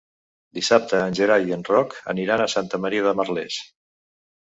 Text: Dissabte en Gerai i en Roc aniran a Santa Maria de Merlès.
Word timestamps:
Dissabte 0.57 1.01
en 1.09 1.17
Gerai 1.19 1.45
i 1.51 1.55
en 1.59 1.67
Roc 1.69 1.95
aniran 2.17 2.47
a 2.47 2.51
Santa 2.57 2.83
Maria 2.87 3.09
de 3.11 3.17
Merlès. 3.23 3.63